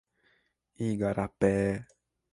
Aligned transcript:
Igarapé 0.87 1.53